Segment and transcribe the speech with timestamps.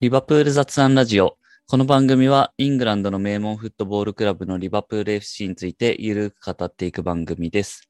[0.00, 1.36] リバプール雑談ラジオ。
[1.68, 7.86] この番組はイングランドの名門フットボールクラブのリバプール FC についてゆるく語っていく番組です。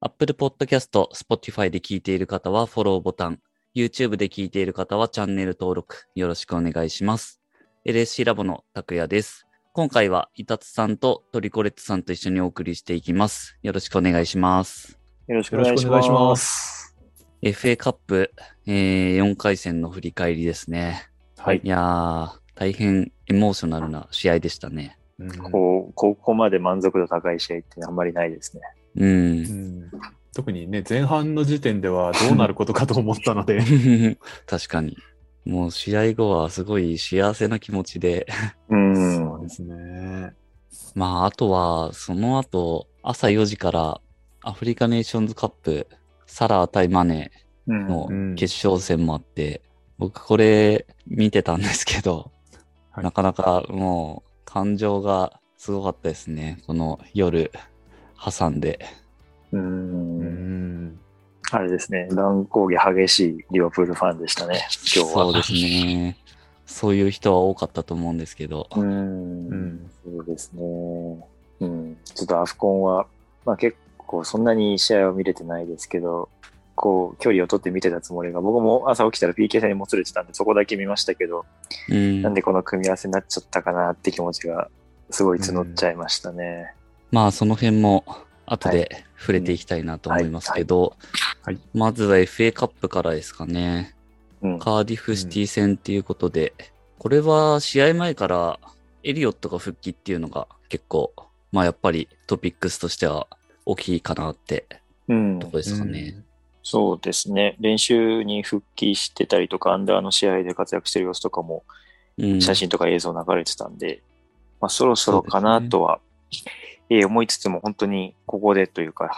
[0.00, 3.38] Apple Podcast、Spotify で聞いている方はフォローボタン、
[3.76, 7.40] YouTube で聞いている方はチャンネル登録よろしくお願いします。
[7.86, 9.46] LSC ラボの拓也です。
[9.72, 13.56] 今回はイタツさんとトリコレッツさんと一緒にお送りしていきます。
[13.62, 14.98] よろしくお願いします。
[15.28, 16.36] よろしくよお願いしま。
[16.36, 16.96] す。
[17.40, 18.32] FA カップ、
[18.66, 21.11] えー4回戦の振り返りですね。
[21.44, 21.60] はい。
[21.64, 24.96] いやー、大変エモーショナルな試合でしたね。
[25.18, 28.62] うんこう、ここまで満足度高い試合ってあんまりないですね。
[28.96, 29.42] うんう。
[29.42, 29.90] ん
[30.34, 33.60] 特にね、前半の時点ではどうなることかと思ったので、
[34.46, 34.96] 確かに。
[35.44, 38.26] もう試合後はすごい幸せな気持ちで。
[38.68, 39.16] うん。
[39.16, 40.32] そうですね。
[40.94, 44.00] まあ、あとは、その後、朝4時から
[44.42, 45.88] アフリカネーションズカップ、
[46.26, 47.32] サラー対マネ
[47.66, 49.60] うんのうん決勝戦もあって、
[50.02, 52.32] 僕これ見てたんですけど、
[52.90, 56.58] はいなかなかもう感情がすごかったですね。
[56.66, 57.52] この夜
[58.20, 58.80] 挟んで。
[59.52, 59.58] う。
[59.58, 61.00] うんん。
[61.52, 62.08] あれですね。
[62.10, 64.66] 乱高下激しいリバプールファンでしたね。
[64.94, 65.24] 今日は。
[65.24, 66.16] そうですね。
[66.66, 68.68] そういう人は多かったと思うんですけど。
[68.74, 69.48] うん。
[69.48, 70.62] うんそうですね。
[71.60, 71.96] うん。
[72.04, 73.06] ちょっとアフコンは、
[73.46, 76.28] まあ結構そんなに試合は見れてないですけど、
[76.82, 81.46] こう、距離を取って見てたつもりが、僕も朝起きたら PK 戦にもつれてたんで、そこだけ見ましたけど、
[81.88, 84.68] うんなんでこの組み合わせになっちゃったかなって気持ちが、
[85.08, 86.74] すごい募っちゃいましたね。
[87.12, 88.04] まあ、その辺も
[88.46, 90.96] 後で触れていきたいなと思いますけど、
[91.42, 91.58] はい。
[91.72, 93.94] まずは FA カップからですかね。
[94.42, 94.58] うん。
[94.58, 96.52] カーディフシティ戦っていうことで、
[96.98, 98.58] これは試合前から
[99.04, 101.12] エリオットが復帰っていうのが結構、
[101.52, 103.28] まあやっぱりトピックスとしては
[103.66, 104.66] 大きいかなって
[105.08, 106.16] うんとこですかね。
[106.62, 107.56] そうですね。
[107.58, 111.64] 練習に復帰してたりとか、アンダーの試合で活躍してる様子とかも、
[112.18, 112.40] うん。
[112.40, 114.02] 写真とか映像流れてたんで、
[114.60, 116.00] まあそろそろかなとは、
[116.88, 119.10] えー思いつつも本当にここでというか、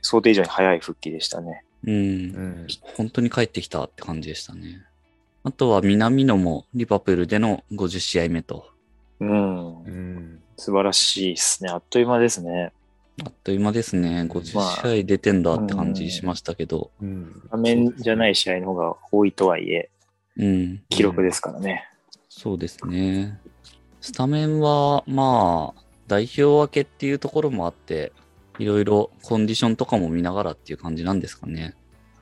[0.00, 1.64] 想定以上に早い復帰でしたね。
[1.84, 1.94] うん。
[1.94, 2.66] うん。
[2.96, 4.82] 本当に帰ってきたって感じでしたね。
[5.42, 8.70] あとは南野もリバプールでの50試合目と、
[9.20, 9.84] うん。
[9.84, 10.42] うん。
[10.56, 11.70] 素晴らしいですね。
[11.70, 12.72] あっという間ですね。
[13.24, 14.24] あっという間ですね。
[14.24, 17.42] ま50あ試合出てんだって感じしましたけど、うん。
[17.50, 19.90] 画面じゃない試合の方が多いとはいえ、
[20.36, 20.82] うん。
[20.88, 21.84] 記録ですからね。
[22.28, 23.38] そうですね。
[24.00, 28.12] スタメンは、まあ、代表分けっていうところもあって、
[28.58, 31.74] いろいろコンディションとかも見ながらっていう感じなんですかね。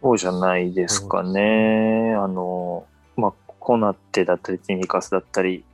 [0.03, 2.15] そうじゃないですかね。
[2.17, 5.65] あの、まあ、コナッテだったり、ティニカスだったり、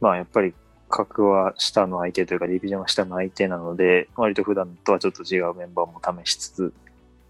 [0.00, 0.54] まあ、やっぱり
[0.90, 6.74] 格は下の相手というか、ディビジョンは下の相手なので、割と普段とはちょっと違うメンバーも試しつつ、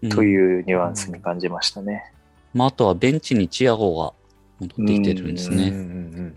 [0.09, 0.25] とう。
[0.25, 2.11] いうニュアンスに感じましたね。
[2.53, 4.13] まあ、あとはベンチにチアゴが
[4.59, 5.59] 戻ってきてるんですうん。
[5.59, 5.63] うん。
[5.63, 5.69] うね。
[5.69, 6.35] ん。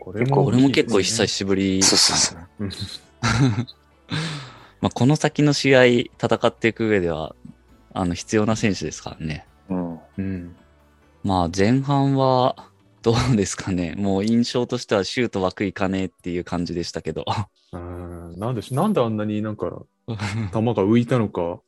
[0.00, 1.82] これも結構久しぶり。
[1.82, 2.48] そうそうそう。
[2.58, 2.70] うん
[4.80, 6.08] まあ、この先の試合、戦
[6.44, 7.36] っていく上では、
[7.94, 9.46] あの、必要な選手ですからね。
[9.68, 9.98] うん。
[10.18, 10.56] うん。
[11.22, 12.71] まあ、前半は、
[13.02, 13.94] どうですかね。
[13.98, 17.24] もう印象としてはシュート枠いかねえっていう感じでしたけど。
[17.72, 20.50] うんなんでし、なんであんなになんか 球が
[20.84, 21.60] 浮いたのか。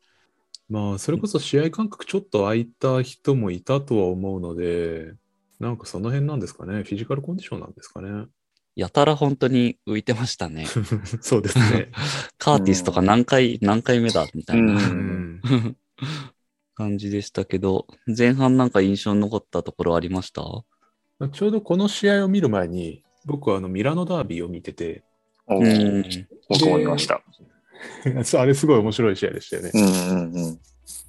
[0.68, 5.12] まあ、それこそ試合感覚ちょっと空いた人もいたとは思うので、
[5.60, 6.84] なんかその辺なんですかね。
[6.84, 8.26] フィジカルコンディションなんですかね。
[8.76, 10.66] やたら本当に浮いてましたね。
[11.20, 11.90] そうですね。
[12.38, 14.80] カーティスとか何回、何回目だみたいな。
[16.74, 20.42] 感じでしたけど、前半なんか印象に残ったところありました？
[21.32, 25.04] ちょうどこの試合を見る前に、僕はあのミラノダービーを見てて。
[26.48, 27.22] 僕も見ました。
[28.38, 29.70] あれすごい面白い試合でしたよね。
[29.74, 30.58] うんうんうん。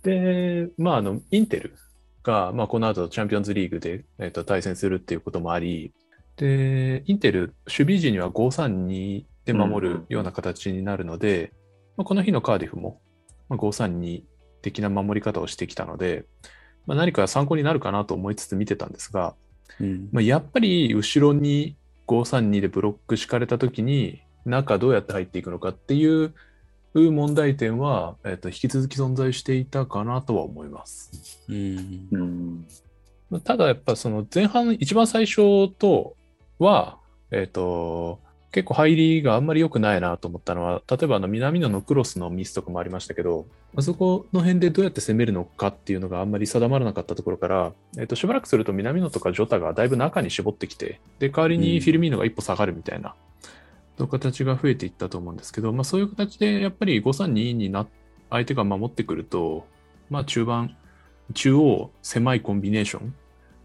[0.03, 1.75] で、まあ、あの、インテル
[2.23, 5.93] が、まあ、この後チャンピオンズリーグで、えっと対戦するっていうこともあり、
[6.37, 11.53] で、インテル、守備時には5-3-2で守るような形になるので、
[11.97, 13.01] まあ、この日のカーディフも、
[13.47, 14.23] まあ、5-3-2
[14.61, 16.25] 的な守り方をしてきたので、
[16.85, 19.35] まあ、何か参考になるかなと思いつつ見てたんですが、
[19.79, 21.75] うんまあ、やっぱり後ろに
[22.07, 26.33] 532でブロック敷かれたときに中どうやって入っていくのかっていう
[26.93, 31.43] 問題点は、えっと引き続き存在していたかなとは思います。
[31.49, 32.67] うんうん。
[33.29, 36.15] まあただやっぱその前半一番最初と
[36.57, 36.99] は、
[37.31, 38.21] えっと
[38.55, 53.13] 結構入りがあんまり良くないなと思ったのは例えばあの南野のクロスのミスとかもありましたけどあそこの辺でどうやって攻めるのかっていうのがあんまり定まらなかったところから、えっとしばらくすると南野とかジョタがだいぶ中に絞ってきてで代わりにフィルミーノが一歩下がるみたいな、
[53.99, 57.85] の形が増えていったと思うんですけど、まあ、そういう形でやっぱり532にな
[58.29, 59.65] 相手が守ってくると、
[60.09, 60.77] まあ、中盤
[61.33, 63.13] 中央狭いコンビネーション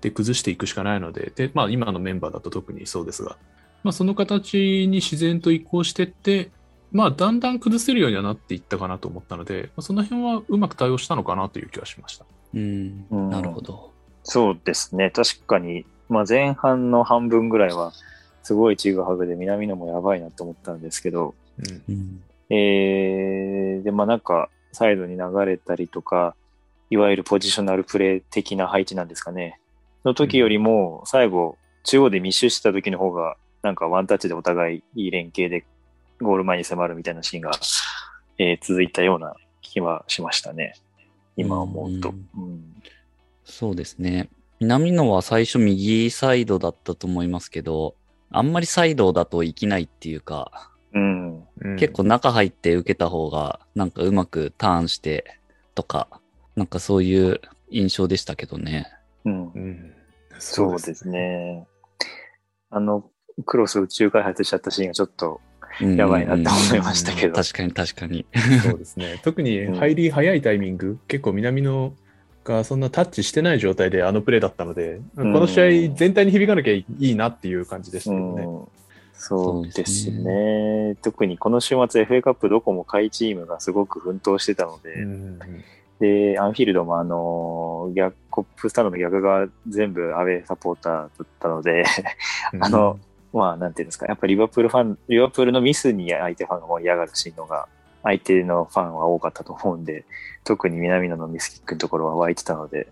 [0.00, 3.36] で崩していくしかないので、で、まあ今のメンバーだと特にそうですが、
[3.82, 6.50] まあその形に自然と移行していって、
[6.93, 12.25] まあだんだん崩せるようにはなっていったかなと思ったので、まあ、その辺はうまく対応したのかなという気はしました。
[12.55, 13.06] うん。
[13.11, 13.91] うんなるほど。
[14.23, 15.11] そうですね。
[15.11, 17.93] 確かに、まあ、前半の半分ぐらいは、
[18.43, 21.35] すごいちぐはぐで南野もやばいなと思ったんですけど、
[21.88, 22.23] うんうん。
[22.50, 26.35] えー、で、まあなんか、サイドに流れたりとか、
[26.91, 29.61] いわゆるポジショナルプレー的な配置なんですかね。
[30.05, 35.64] の時よりも、最後、中央で密集してた時の方が、なんかワンタッチでお互いいい連携で
[36.20, 37.52] ゴール前に迫るみたいなシーンが、
[38.38, 40.74] えー続いたような気はしましたね。
[41.36, 42.14] 今思うと。
[42.36, 42.74] うん
[43.44, 44.28] そうですね。
[44.60, 47.96] 南野は最初右サイドだったと思いますけど、
[48.30, 51.44] あんまりサイドだと生きないっていうか、うん。
[51.60, 55.38] うん結構中入って受けた方が、なんかうまくターンして
[55.74, 56.08] とか、
[56.56, 57.40] なんかそういう
[57.70, 58.86] 印象でしたけどね。
[59.24, 59.58] うんう。
[59.58, 59.94] ん
[60.38, 61.08] そうです。
[61.08, 61.66] ね。
[62.70, 63.09] あの、
[63.44, 65.41] クロス宇宙開発しちゃったシーンがちょっと
[65.81, 67.35] うんやばいなって思いましたけど。
[67.35, 68.27] 確かに確かに。
[68.62, 69.21] そうですね。
[69.25, 71.93] 特にうん入り早いタイミング、結構南野
[72.44, 78.43] がそんなタッチしてない状態であのプレーだったので、うんこの試合全体に響かなきゃいいなっていう感じでしたけどね。
[78.44, 78.69] うん
[79.12, 80.97] そうですね。
[81.03, 85.38] 特にこの週末 FA カップどこも下位チームがすごく奮闘してたので、うん
[86.00, 91.85] で、アンフィールドもあの、逆、コップスタンドの逆側全部アウェーサポーターだったので、
[92.59, 92.99] あの、
[93.32, 97.69] まあ、なんていうんですか、やっぱリバプールファン、リバプールのミスに相手ファンが盛り上がるシーンのが、
[98.03, 100.05] 相手のファンは多かったと思うんで、
[100.44, 102.88] 特に南野のミスキックのところは湧いてたので、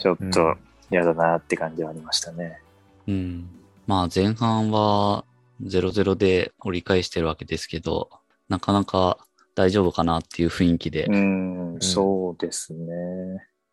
[0.00, 0.56] ちょっうんと
[0.90, 2.58] 嫌だなって感じはありましたね。
[3.06, 3.48] うん。
[3.86, 5.24] まあ前半は
[5.62, 8.10] 0-0で折り返してるわけですけど、
[8.48, 9.18] なかなか
[9.54, 11.06] 大丈夫かなっていう雰囲気で。
[11.06, 12.86] うん、そうですね。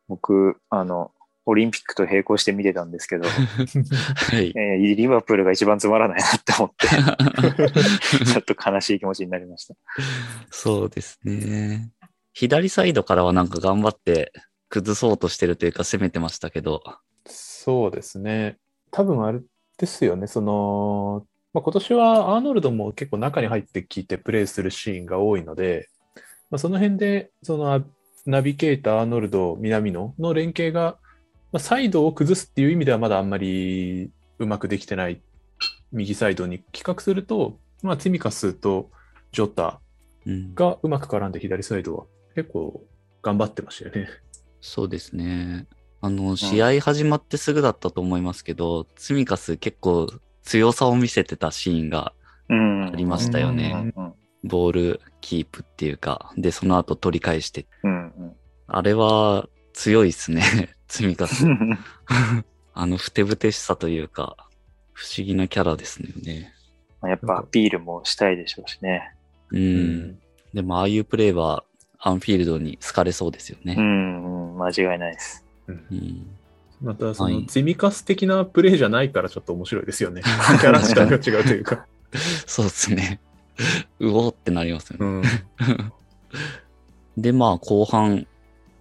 [0.08, 1.12] 僕、あの、
[1.45, 4.53] オリンピックと並行して見てたんですけど、はい。
[4.56, 6.88] えーリバプールが一番つまらないなって思って、
[8.25, 9.75] ちょっと悲しい気持ちになりました。
[10.50, 11.92] そうですね。
[12.33, 14.33] 左サイドからはなんか頑張って
[14.69, 16.83] 崩そうとしてるというか攻めてましたけど。
[17.27, 18.57] そうですね。
[18.92, 19.39] 多分あれ
[19.77, 20.27] ですよね。
[20.27, 25.89] その、まあ、今年はアーノルドも結構中に入ってきてプレーするシーンが多いので、
[26.50, 27.83] まあ、その辺で、その
[28.25, 30.97] ナビゲーター、アーノルド、南野の連携が、
[31.56, 35.22] まあ、サイドを崩すっていう意味ではまだあんまりうまくできてない
[35.94, 38.90] 右サイドに比較すると、まあ、ティミカスと
[39.31, 39.80] ジョタ
[40.25, 42.84] うん、がうまく絡んで左サイドは結構
[43.22, 44.10] 頑張ってましたよね。
[44.60, 45.68] そうですね。
[46.02, 50.12] あの、試合始まってすぐだったと思いますけど、ツミカス結構
[50.42, 52.12] 強さを見せてたシーンが
[52.50, 52.88] うん。
[52.88, 53.94] ありましたよね。
[53.96, 54.13] うん
[54.44, 57.66] ボールキープっていうか、で、その後取り返して。
[57.84, 58.36] うん
[58.68, 61.50] あれは強いですね、ツミカスう。
[61.50, 61.80] ん。
[62.74, 64.36] あの、ふてぶてしさというか、
[64.94, 66.54] 不思議なキャラですね。
[67.02, 69.14] まあやっぱアピールもしたいでしょうしね。
[69.52, 69.60] うん。
[69.60, 70.20] うん
[70.54, 71.66] でも、ああいうプレーは、
[72.00, 73.76] アンフィールドに好かれそうですようね。
[73.76, 75.44] ん、うん、間違いないです。
[75.68, 76.28] うん。
[76.82, 80.22] また、その、はいツィミカス的なプレーじゃないからちょっと面白いですよね。
[80.24, 81.86] キャラ自体が違うというか。
[82.48, 83.20] そうですね。
[84.00, 85.30] うおーってなりますよね。
[87.18, 87.22] うん。
[87.22, 88.28] で、まあ、後半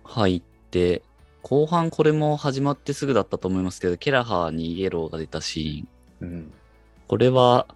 [0.05, 1.03] 入って、
[1.44, 6.29] 後半これも始まってすぐだったと思いますけど、ケラハーにイエローが出たシーン。
[6.29, 6.52] うん。
[7.06, 7.67] これは、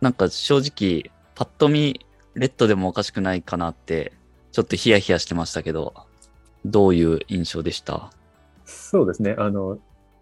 [0.00, 4.12] なんか正直、パッと見、レッドでもおかしくないかなって、
[4.52, 5.92] ちょっとヒヤヒヤしてましたけど、
[6.64, 8.12] どういう印象でした？
[8.64, 9.34] そうですね。
[9.38, 9.78] あの、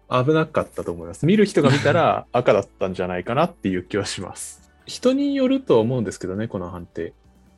[0.09, 1.27] 危なかったと思います。
[1.27, 4.71] 見る人が見たら 赤だったんじゃないかなっていう気はします。
[4.87, 7.13] 人によるとは思うんですけどね、この判定。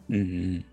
[0.10, 0.66] うんうん。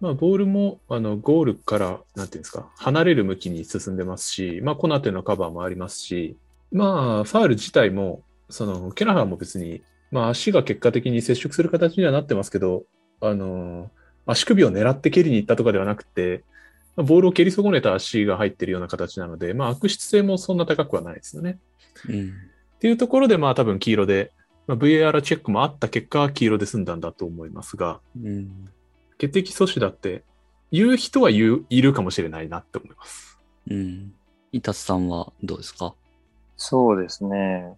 [0.00, 6.36] まあ、ボールも、あの、ゴールから、なんていうんですか、離れる向きに進んでますし、まあ、コナテのカバーもありますし、
[6.72, 12.84] まあ、ファール自体も、その、ケラハーも別に、まあ、足が結果的に接触する形にはなってますけど、
[13.20, 13.90] あの、
[14.26, 16.44] 足首を狙って蹴りに行ったとかではなくて、
[16.96, 21.58] ボールを蹴り損ねた足が入ってるような形なので、まあ、悪質性もそんな高くはないですよね。
[22.08, 22.28] うん。
[22.28, 24.32] っていうところで、まあ、多分黄色で、
[24.66, 28.70] まあ、VAR チェックもあった結果、黄色で済んだんだと思いますが、うん。
[29.20, 30.22] 血液阻止だって
[30.72, 33.38] 言う人は言ういるかもしれないなって思います。
[33.68, 34.12] うん。
[34.52, 35.94] イタスさんはどうですか？
[36.56, 37.74] そうですね。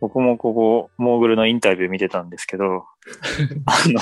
[0.00, 2.84] 僕もここ、モーグルのインタビュー見てたんですけど、
[3.64, 4.00] あの、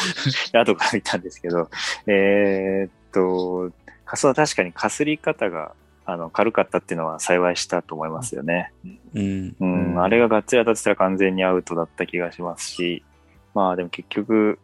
[0.61, 1.69] 後から見たんですけど、
[2.07, 3.71] えーっと、
[4.05, 5.75] かすは確かにかすり方が
[6.05, 8.73] あの軽かったっていうのは幸いしたと思いますよね。
[9.14, 9.57] うん。
[9.61, 13.05] うん、うんあれががっつり当たってたら完全にアウトだった気がしますし、
[13.55, 14.59] まあでも結局、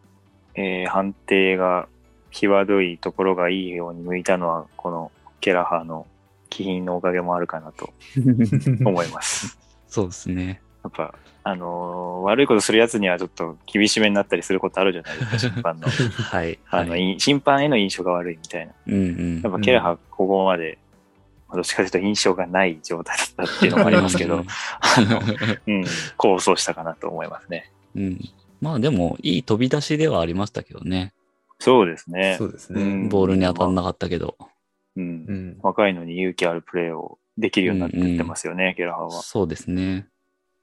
[0.54, 1.88] えー判定が
[2.30, 6.06] 際どいところがいいように向いたのは、このケラハーの
[6.50, 7.90] 気品のおかげもあるかなと
[8.84, 9.58] 思います。
[9.88, 10.60] そうですね。
[10.82, 15.88] やっぱ、あのー悪いことするやつにはちょっと厳しめになったりすることあるじゃないですか、 審判の。
[15.88, 16.58] はい。
[16.68, 18.72] あの、はい、い審判への印象が悪いみたいな。
[18.86, 19.40] うんうん。
[19.42, 20.78] やっぱケラハ、ここまで、
[21.48, 24.44] まあどっちかというと印象がない状態だったっていうのもありますけど、
[24.80, 25.20] あの、
[25.66, 25.84] うん、
[26.16, 27.72] 構想したかなと思いますね。
[27.94, 28.20] うん。
[28.60, 31.12] まあでも、いい飛び出しではありましたけどね。
[31.58, 32.36] そうですね。
[32.38, 32.82] そうですね。
[32.82, 34.36] うんボールに当たんなかったけど。
[34.96, 35.32] うんう。
[35.32, 35.58] ん。
[35.62, 39.10] 若いのに勇気あるプレーをできるようになってってますよね、ケラハは。
[39.22, 40.08] そうですね。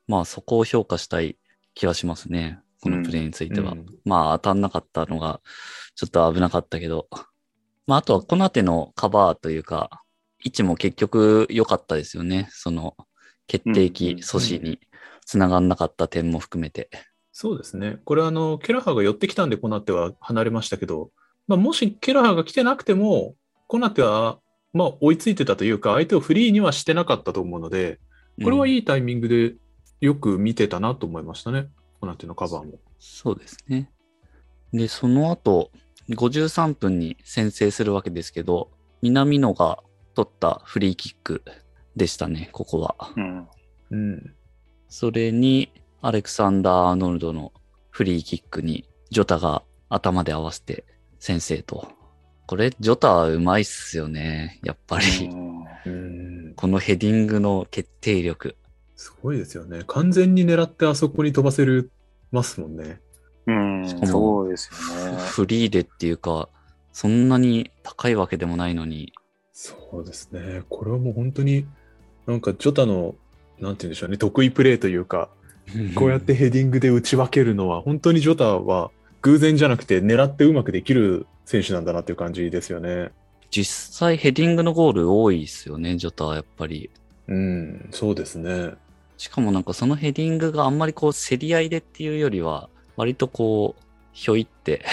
[0.08, 1.38] まあそこを評価したい
[1.74, 2.60] 気はしますね。
[2.82, 3.74] このプレーについては。
[3.74, 5.42] うんまあ当たんなかったのが
[5.96, 7.08] ちょっと危なかったけど。
[7.88, 10.02] まああとはコナテのカバーというか、
[10.44, 12.48] 位置も結局良かったですよね。
[12.52, 12.96] その
[13.48, 14.80] 決定機うん阻止に
[15.26, 16.90] 繋がんなかった点も含めて。
[17.38, 18.00] そうですね。
[18.06, 21.12] これあの、ケラハが寄ってきたんでコナテは離れましたけど、
[21.50, 23.36] まあ、もしケラハが来てなくても、
[23.68, 24.40] コナテは、
[24.72, 28.00] まあ、追いついてたというか、相手をフリーにはしてなかったと思うので、
[28.42, 29.56] これはいい、いタイミングで
[30.00, 31.68] よく見てたなと思いましたね。
[32.00, 32.80] コナテのカバーも。
[33.00, 33.92] そうですね。
[34.72, 35.72] で、その後、
[36.12, 41.42] 53分に先制するわけですけど、南野が取ったフリーキック
[41.98, 42.96] でしたね、ここは。
[43.18, 43.48] うん。
[43.92, 44.34] うん。
[44.88, 45.70] それに、
[46.02, 47.52] アレクサンダー・アーノルドの
[47.90, 50.86] フリーキックに、ジョタが頭で合わせて
[51.20, 51.88] 先制と。
[52.48, 55.30] これ、ジョタはうまいっすよね、やっぱり。
[56.56, 58.56] このヘディングの決定力。
[58.96, 59.84] すごいですよね。
[59.88, 61.92] 完全に狙ってあそこに飛ばせる
[62.32, 63.00] ますもんね。
[63.48, 65.18] うん、そうですよね。
[65.18, 66.50] フリーでっていうか、
[66.92, 69.14] そんなに高いわけでもないのに。
[69.52, 70.64] そうですね。
[70.70, 71.66] これはもう本当に、
[72.26, 73.16] なんかジョタの、
[73.60, 75.30] なんて言うんでしょうね、得意プレーというか、
[75.96, 78.92] こうやってヘディングで打ち分けるのは、本当にジョタは
[79.22, 83.12] 偶然じゃなくて狙ってうまくできる選手なんだなっていう感じですよね。
[83.52, 86.90] 実際ヘディングのゴール多いですよね、ジョタはやっぱり。
[87.28, 88.74] うん、そうですね。
[89.18, 93.82] しかもなんかそのヘディングがあんまりこう競り合いでっていうよりは、割とこう、
[94.14, 94.86] ひょいって、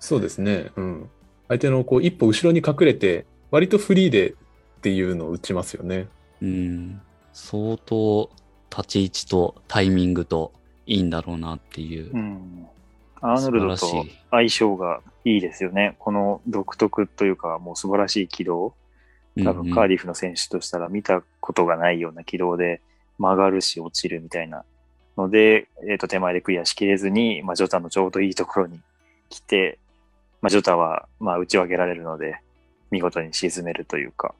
[0.00, 0.70] そうですね。
[0.76, 1.10] うん。
[1.48, 4.34] 相手のこう一歩後ろに隠れて、割とフリーでっ
[4.82, 6.08] ていうのを打ちますよね。
[6.40, 7.00] うん、
[7.32, 8.30] 相当
[8.70, 10.52] 立ち位置とタイミングと
[10.86, 12.12] いいんだろうなっていう。
[12.12, 12.66] うん。
[13.20, 15.96] アーノルドと相性がいいですよね。
[15.98, 18.74] この独特というか、もう素晴らしい軌道。
[19.44, 22.80] 多分カーディフの選手としたら見たことがないような軌道で
[23.18, 24.64] 曲がるし落ちるみたいな
[25.16, 28.80] ので、えっ、と手前でクリアしきれずに、まあ、ジョタのちょうどいいところに
[29.28, 29.78] 来て、
[30.40, 32.40] まあ、ジョタはまあ打ち分けられるので、
[32.90, 34.34] 見事に沈めるというか、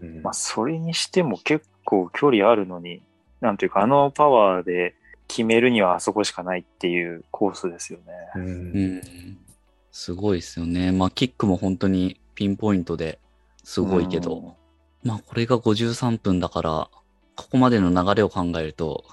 [0.00, 3.02] うんまあ、それにしても結構距離あるのに、
[3.40, 4.94] なんというか、あのパワーで
[5.28, 8.04] 決めるにはあそこしかないっていうコースですよね。
[8.36, 8.48] うんう
[8.98, 9.38] ん、
[9.92, 10.92] すごいですよね。
[10.92, 13.18] まあキックも本当にピンポイントで
[13.62, 14.56] すごいけど、
[15.04, 16.90] まあこれが53分だから、
[17.36, 19.04] ここまでの流れを考えると、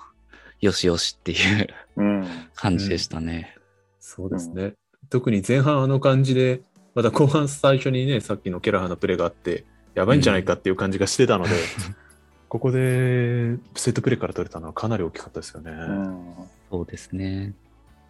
[0.59, 1.67] よしよしっていう
[1.97, 2.19] うん。
[2.21, 2.27] うん。
[2.55, 3.55] 感じでしたね。
[3.99, 4.73] そうですね。
[5.09, 6.61] 特に前半あの感じで、
[6.95, 11.51] また後半最初にね、さっきのケラハのプレーがあって、やばいんじゃないかっていう感じがしてたので、
[12.49, 15.71] ここでセットプレーから取れたのはかなり大きかったですよね。
[15.71, 16.33] うん
[16.69, 17.53] そうですね。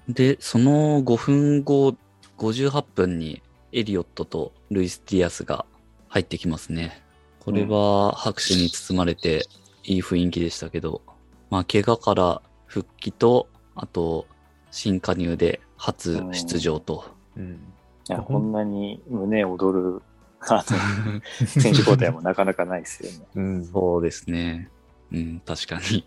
[0.09, 1.95] で、その5分後、
[2.37, 3.41] 58分に
[3.71, 5.65] エリオットとルイス・ディアスが
[6.07, 7.03] 入ってきますね。
[7.39, 9.47] これは拍手に包まれて
[9.83, 11.01] いい雰囲気でしたけど、
[11.49, 14.27] まあ怪我から復帰と、あと
[14.71, 17.05] 新加入で初出場と。
[17.35, 17.59] うん
[18.09, 20.01] いや、こんなに胸躍る、
[20.55, 23.27] あの、選手交代もなかなかないですよね。
[23.35, 24.69] うんそうですね。
[25.11, 26.05] うん、確かに。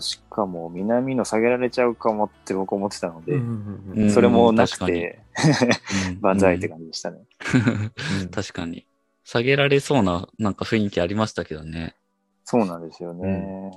[0.00, 5.20] しかも、南の下げられちゃうかもって僕思ってたので、うんうんそれもなくて、
[6.08, 7.18] うん万歳って感じでしたね。
[8.20, 8.86] うん 確かに。
[9.24, 11.94] 下げられそうななんか雰囲気ありましたけどね。
[12.44, 13.72] そうなんですよね。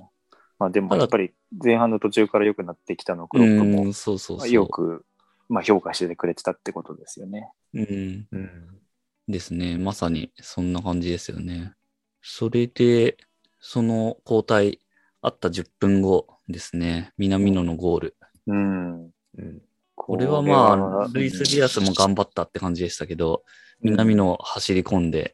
[0.60, 4.50] まあでもやっぱり前半の途中から良くなってきたのをクロップうもん、そうそうそう。
[4.50, 5.06] よく、
[5.50, 7.52] まあ、評価してくれてたってことですよね。
[7.74, 8.28] うん。
[8.32, 8.80] うん
[9.28, 9.78] ですね。
[9.78, 11.74] まさにそんな感じですよね。
[12.22, 13.18] それで、
[13.60, 14.80] その交代
[15.22, 17.14] あった10分後ですね。
[17.18, 18.16] 南野のゴール。
[18.48, 19.04] うん。
[19.38, 19.62] うん
[19.98, 23.44] これはまあ、ルイス・ディアスも頑張ったって感じでしたけど、
[23.82, 25.34] 南野走り込んで、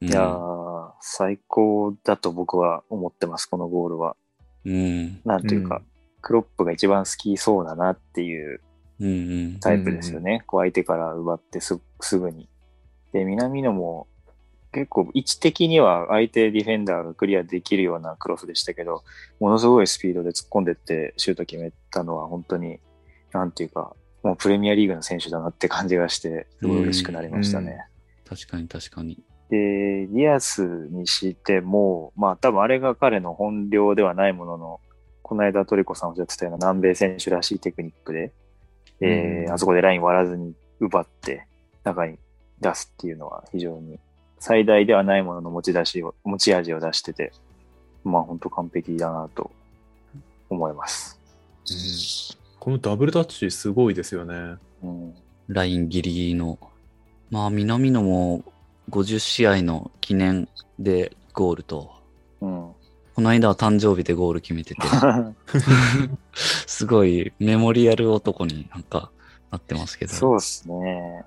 [0.00, 4.16] うんいやー、最高だと僕は思ってます、このゴールは。
[4.64, 5.20] うん。
[5.24, 5.82] なんというか、うん
[6.20, 8.60] クロップが一番好きそうだなっていう
[9.00, 9.10] うんう
[9.56, 9.60] ん。
[9.60, 10.42] タイプですよね。
[10.46, 12.48] こう相手から奪ってすすぐに。
[13.12, 14.06] で、南野も
[14.72, 19.02] 結構位置的には相手ディフェンダーがクリアできるようなクロスでしたけど、
[19.40, 22.80] ものすごいスピードで突っ込んでってシュート決めたのは本当に、
[23.32, 27.84] なんていうか、もうプレミアリーグの選手だなって感じがして、すごい嬉しくなりましたね。
[28.28, 29.22] 確かに確かに。
[29.48, 34.80] で、ディアスにしても、まあ多分あれが彼の本領ではないものの、
[35.22, 38.32] この間トリコさんおっしゃってたような南米選手らしいテクニックで、
[39.00, 41.46] えーうんあそこでライン割らずに奪って
[41.84, 42.18] 中に
[42.60, 43.98] 出すっていうのは非常に
[44.38, 47.32] 最大ではないものの持ち出しを、持ち味を出してて、
[48.04, 49.50] まあ本当完璧だなと
[50.48, 51.18] 思います。
[52.58, 54.56] このダブルタッチすごいですよね。
[54.82, 55.14] うん。
[55.48, 56.58] ラインギリギリの。
[57.30, 58.42] まあ、南野も
[58.90, 60.48] 50試合の記念
[60.78, 61.92] でゴールと、
[62.40, 62.72] うん。
[63.14, 64.82] この間は誕生日でゴール決めてて、
[66.34, 69.10] すごいメモリアル男になんか
[69.50, 70.12] なってますけど。
[70.12, 71.24] そうですね。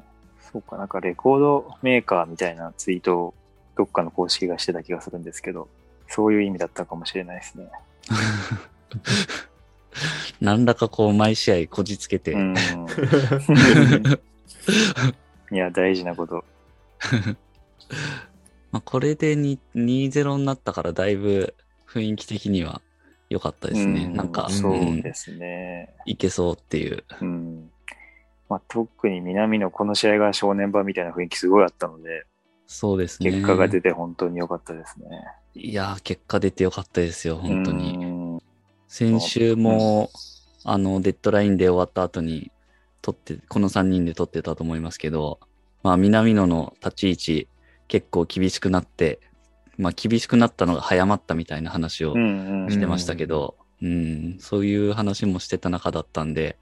[0.52, 3.34] そうか、なんかレコードメーカーみたいなツイートを
[3.78, 5.70] どっかの公式がしてた気がするんですけど、
[6.08, 7.70] そういう意味だったかもしれないですね。
[10.42, 12.56] 何らかこう毎試合こじつけて、うん。
[15.52, 16.44] いや、大事なこと。
[18.72, 21.56] まあこれで2 2-0になったからだいぶ
[21.88, 22.82] 雰囲気的には
[23.30, 24.06] 良かったですね。
[24.06, 25.94] うんなんか、そううんですね。
[26.06, 27.04] いけそうっていう。
[27.22, 27.71] うん。
[28.52, 32.26] まあ、特に南のこの試合が正念場みたいな雰囲気すごいあったので、
[32.68, 33.32] そうですね。
[33.32, 35.08] 結果が出て本当に良かったですね。
[35.56, 37.98] いやー、結果出てよかったですよ、本当に。
[37.98, 38.44] に。
[38.90, 40.10] 先週も、
[40.66, 42.52] あの、デッドラインで終わった後に、
[43.02, 45.40] 撮って、この3人で撮ってたと思いますけど、
[45.82, 47.48] まあ、南野の立ち位置、
[47.88, 49.22] 結構厳しくなって、
[49.78, 52.16] まあ、厳しくなったのが早まったみたいな話を。
[52.16, 56.58] してましたけど、うん、そういう話もしてた中だったんで、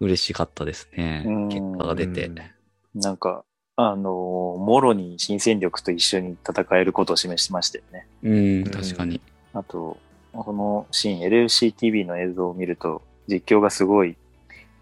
[0.00, 1.30] 嬉しかったですねう。
[1.30, 3.00] ん結果が出てうん。
[3.00, 3.44] なんか、
[3.76, 8.06] あのーもろに新戦力と一緒に戦えることを示しましたよね。
[8.22, 9.20] うん、確かに。
[9.52, 9.98] あと、
[10.32, 14.16] このシーン、 LFCTV の映像を見ると、実況がすごい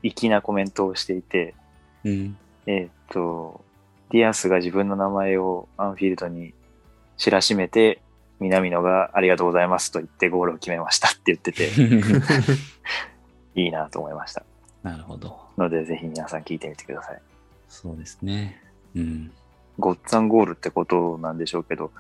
[0.03, 1.55] 粋なコメントをしていて、
[2.05, 2.37] うん。
[2.67, 3.65] えーっと、
[4.11, 6.55] ディアスが自分の名前をアンフィールドに
[7.17, 8.01] 知らしめて、
[8.41, 11.71] 南野がありがとうございますと言ってゴールを決めましたって言ってて、
[13.55, 14.45] いいなと思いました。
[14.87, 15.37] なるほど。
[15.59, 17.21] ので、ぜひ皆さん聞いてみてください。
[17.69, 18.63] そうですね。
[18.95, 19.33] うん。
[19.79, 21.91] ごっつぁんゴールってことなんでしょうけど、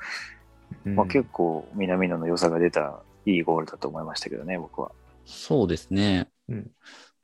[0.85, 4.93] まあ、うん結構南野の良さが出たいいゴールだと思いましたけどね、僕は。
[5.25, 6.29] そうですね。
[6.49, 6.71] うん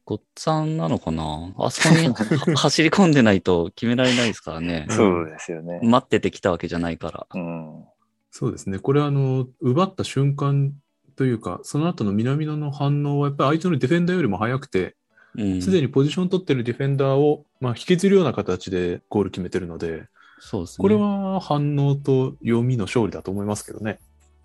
[0.05, 1.55] ごっつぁんなのかな？
[1.59, 2.15] あそこには
[2.59, 4.87] 走り込んでないと決められないですからね。
[4.89, 5.79] う んそうですよね。
[5.81, 7.27] 待っててきたわけじゃないから。
[7.33, 7.85] うん。
[8.33, 8.81] そうですね。
[8.81, 10.73] これあの、奪った瞬間
[11.15, 14.97] というか、その後の南野の反応はやっぱり相手のディフェンダーよりも早くて、
[15.37, 15.63] うん。
[15.63, 20.05] すでにポジション取ってるディフェンダーを、まあ、引きずるような形でゴール決めてるので、
[20.41, 20.83] そうですね。
[20.83, 23.99] これは反応と読みの勝利だと思いますけどね。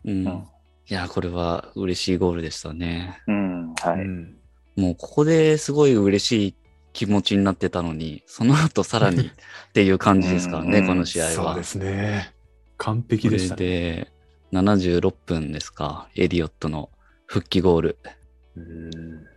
[0.05, 0.25] うん。
[0.25, 0.43] うん
[0.89, 3.21] いや、これは嬉しいゴールでしたね。
[3.27, 3.73] うん。
[3.73, 3.99] はい。
[3.99, 4.37] うん
[4.77, 6.55] もうここですごい嬉しい
[6.93, 9.31] 気持ちになってたのに、その後さらにっ
[9.73, 11.31] ていう感じですからね、うんこの試合は。
[11.31, 12.31] そうですね。
[12.77, 13.65] 完璧これでしたね。
[13.65, 14.11] で、
[14.53, 16.91] 76分ですか、エリオットの
[17.25, 17.97] 復帰ゴール。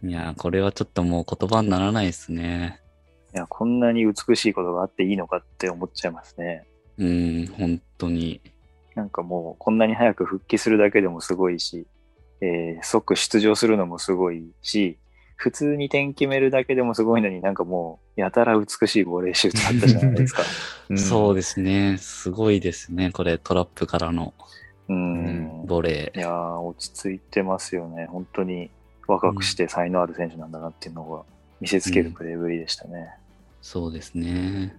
[0.03, 2.81] うんいや、これはちょっともう言葉にならないですね。
[3.35, 6.67] いや、こんなに美しいことがあっていいのかって思っちゃいますね。
[6.99, 8.41] うん、本当に。
[8.95, 11.87] なんかもう、こんなに早く復帰するだけでもすごいし、
[12.41, 14.99] えー即出場するのもすごいし、
[15.37, 20.43] 普通に点決めるだけでもすごいのになんかもう、やたら美しいボレーシュートだったじゃないですか。
[20.97, 21.97] そうですね。
[21.99, 23.11] すごいですね。
[23.13, 24.35] これ、トラップからの
[24.89, 25.67] うん。
[25.67, 28.07] ボレいやー、落ち着いてますよね。
[28.07, 28.71] 本当に
[29.11, 31.23] 若くして才能ある選手なんだなっていうのが
[31.61, 33.11] 見せつけるプレーぶりでしたね。
[33.61, 34.75] そうですね。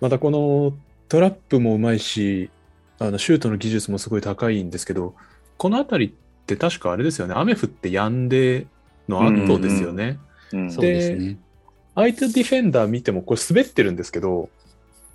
[0.00, 0.72] またこの
[1.08, 2.50] トラップもうまいし、
[2.98, 5.14] あのシュートの技術もすごい高いんですけど、
[5.56, 6.10] このあたりっ
[6.46, 8.66] て確かあれですよね、雨降って止んで
[9.08, 10.18] の後ですよね。
[10.52, 10.70] うん。
[10.70, 11.38] そうですね。
[11.94, 14.48] 相手ディフェンダー見てもこれ滑ってるんですけど、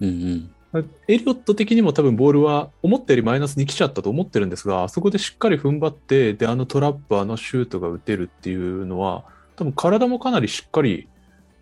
[0.01, 0.54] うんうん。
[0.79, 11.07] エリオット的にも多分ボールは思ったよりマイナスに来ちゃったと思ってるんですが、あそこでしっかり踏ん張って、で、あのトラップ、あのシュートが打てるっていうのは、多分体もかなりしっかり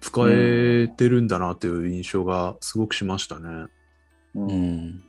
[0.01, 3.65] 使えてるんだなという印象がすごくしましたね。
[4.35, 5.03] うんうん。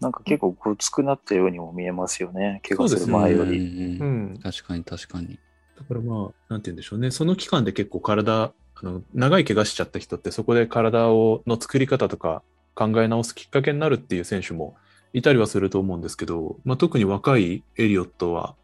[0.00, 2.62] なんか結構ごつくなったようにも見えますよね。
[2.66, 3.58] 怪我する前より。
[3.58, 4.40] ううんん。
[4.42, 5.38] 確かに確かに。
[5.78, 7.10] だからまあ、なんて言うんでしょうね。
[7.10, 12.42] その期間で結構体、あの長い怪我しちゃった人ってそこで体をの作り方とか
[12.74, 14.76] 考え直すきっかけになるっていう選手も
[15.12, 18.54] いたりはすると思うんですけど、まあ、特に若いエリオットは、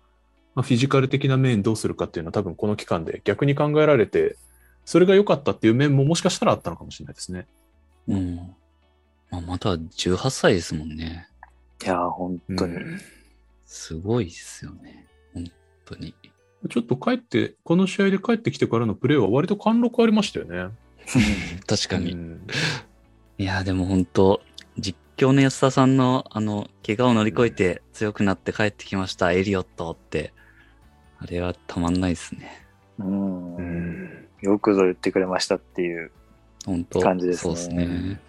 [0.54, 4.36] まあ、フィジカル的な面どうするかっていうのは多分この期間で逆に考えられて、
[4.84, 7.46] それが良かったっていう面ももしかしたらあったのかもしれないですね。
[8.08, 8.36] うん。
[9.30, 11.28] まあ、まだ18歳ですもんね。
[11.82, 12.74] いやー、本当に。
[12.74, 13.00] うん
[13.66, 15.06] すごいですよね。
[15.34, 15.50] 本
[15.84, 16.14] 当に。
[16.70, 20.74] ちょっと帰って、この試合で帰ってきてからのプレーは割と貫禄ありましたよね。
[21.66, 22.12] 確かに。
[22.12, 22.46] うん
[23.38, 24.40] いや、でも本当
[24.78, 30.32] 実況の安田さんの、あの、怪我を乗り越えて強くなって帰ってきました、エリオットって。
[31.18, 32.66] あれはたまんないですね。
[32.98, 33.56] うん。
[33.56, 34.28] うん。
[34.40, 36.10] よくぞ言ってくれましたっていう。
[36.64, 38.20] 本当感じですねそうですね。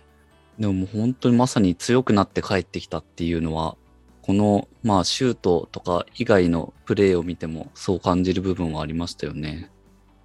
[0.59, 3.77] でももう本当にまさに強くなって帰ってきたっていうのは、
[4.21, 9.71] この、まあ、シュートとか以外のプレーを見てもそう感じる部分はありましたよね。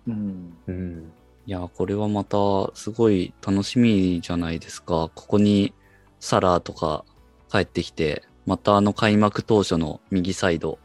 [0.09, 0.57] うん。
[0.67, 1.13] うん。
[1.47, 2.37] いや、これはまた
[2.75, 5.11] すごい楽しみじゃないですか。
[5.15, 5.75] ここに
[6.21, 7.05] サラーとか
[7.51, 10.79] 帰ってきて、またあの開幕当初の右サイド、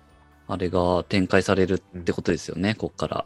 [0.48, 3.26] あれが展開されるってことですよね、こっから。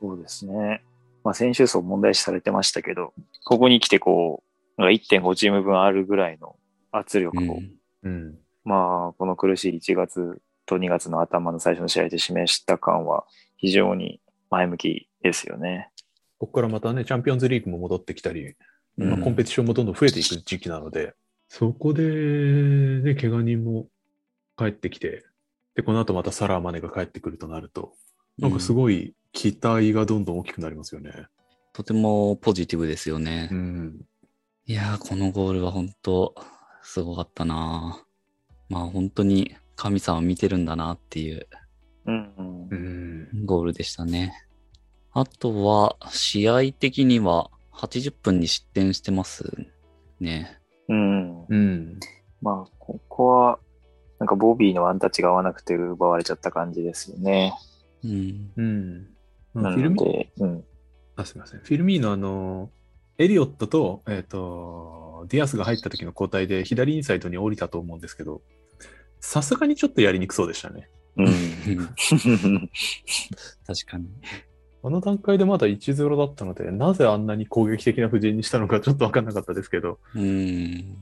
[0.00, 0.84] そうですね。
[1.24, 3.12] まあ、選手層問題視されてましたけど、
[3.44, 4.42] ここに来てこ
[4.78, 6.56] う、なんか1.5チーム分あるぐらいの
[6.92, 8.38] 圧力を、うんうん。
[8.64, 13.24] まあ、この苦しい1月と2月の頭の最初の試合で示した感は
[13.56, 15.90] 非常に前向きですよね。
[16.38, 18.54] ここからまたね、チャンピオンズリーグも戻ってきたり、
[18.96, 21.14] まあ、うんコンペティションもどんどん増えていく時期なので、
[21.48, 22.02] そこで、
[23.02, 23.88] ね、怪我人も
[24.56, 25.24] 帰ってきて、
[25.74, 27.94] で、この後またサラーマネが帰ってくるとなると、
[28.38, 28.74] なんかすい。
[28.74, 31.12] ごい期待がどんどん大きくなりますよね。
[31.72, 33.48] とてもポジティブですよね。
[33.52, 34.00] うん。
[34.66, 36.34] いやー、このゴールは本当
[36.82, 38.04] すごかったな
[38.68, 41.46] まあ本当に神様見てるんだなっていう
[42.06, 42.74] うん、うんう。
[42.74, 43.46] ん。
[43.46, 44.47] ゴールでしたね。
[45.20, 49.66] あとは、試合的には80分に失点してます
[50.20, 50.58] ね。
[50.88, 51.44] うん。
[51.46, 52.00] うん。
[52.40, 53.58] まあ、ここは、
[54.20, 57.52] なんかボビーのワンタッチが合わなくて奪われちゃった感じですよね。
[58.04, 58.50] うん。
[58.56, 59.06] うん。
[59.54, 60.64] まなあフィルミので、うん。
[61.16, 61.60] あ、すみません。
[61.60, 62.70] フィルミーノあの、
[63.18, 68.40] エリオットと、えっ、と、ディアスが入った時の交代で左インサイドに降りたと思うんですけど、
[69.20, 70.88] さすがにちょっとやりにくそうでしたね。
[71.16, 71.26] うん。
[73.66, 74.08] 確かに。
[74.88, 80.96] あの段階でまだ1-0だったので、なぜあんなに攻撃的な布陣にしたのかちょっとわかんなかったですけど、うん。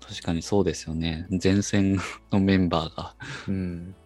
[0.00, 1.26] 確かにそうですよね。
[1.42, 1.98] 前線
[2.30, 3.16] のメンバーが。
[3.48, 3.96] うん。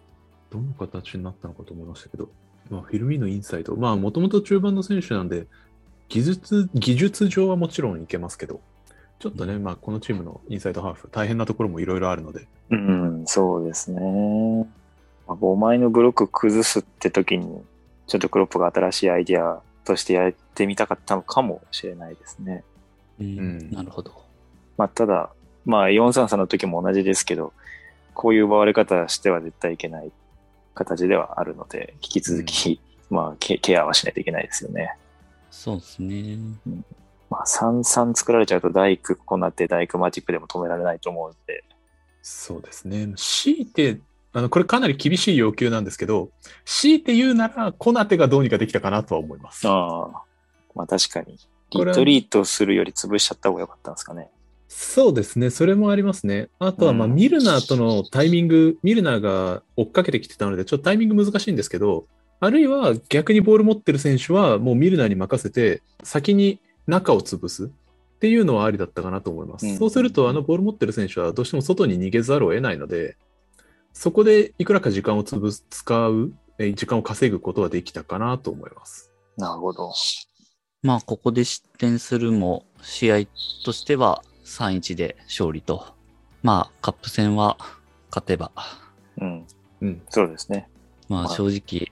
[0.49, 2.29] どの形になったのかと思いましたけど、
[2.71, 5.45] まあ、フィルミーのインサイド、まあ、もともと中盤の選手なんで、
[6.09, 8.59] 技術、技術上はもちろんいけますけど、
[9.19, 14.01] ちょっとね、まあ、このチームのインサイドハーフ、大変なところもいろいろあるので、うん、そうですね。
[15.27, 17.61] まあ、5枚のブロック崩すって時に、
[18.07, 22.63] ちょっとクロップが新しいアイディアとしてやってみたかったのかもしれないですね。
[23.19, 24.11] うんうんなるほど。
[24.77, 25.31] まあ、ただ、
[25.65, 27.53] まあ、433の時も同じですけど、
[28.13, 30.11] こういう奪われ方しては絶対いけない
[30.73, 34.95] 形ではあるので、引き続き、 まあケ、ケアはしないといけないですよね。
[35.51, 36.37] そうですね。
[37.29, 41.63] まあ、3-3作られちゃうと大工こうなって大工マジックでも止められないと思うので、
[42.21, 43.13] そうですね。
[43.15, 43.99] 強いて、
[44.37, 46.29] あの、これかなり厳しい要求なんですけど、
[46.63, 49.67] 強いて言うなら、コナテがどうにかできたかなとは思います。
[49.67, 50.23] ああ、
[50.75, 51.39] まあ確かに。
[51.71, 54.29] リトリートするより潰しちゃった方が良かったんですかね。
[54.67, 55.49] そうですね。
[55.49, 56.49] それもありますね。
[56.59, 62.05] あとは、まあ、うんミルナーとのタイミング、ミルナーが追っかけてきてたので、ちょっとタイミング難しいんですけど、
[62.39, 67.69] あるいは逆にボール持ってる選手はもうミルナーに任せて、先に中を潰すっ
[68.19, 69.65] ていうのはありだったかなと思います。
[69.65, 73.17] うんそうすると、あのボール持ってる選手はどうしても外に逃げざるを得ないので、
[73.97, 79.11] そこでいくらか時間を潰す、使う、え時間を稼ぐことはできたかなと思います。
[79.37, 79.91] なるほど。
[80.83, 83.15] まあ、ここで失点するも、試合
[83.65, 85.95] としては3-1で勝利と。
[86.43, 87.57] まあ、カップ戦は
[88.11, 88.51] 勝てば。
[89.19, 89.47] うん。
[89.81, 90.03] うん。
[90.09, 90.69] そうですね。
[91.09, 91.87] まあ、はい正直、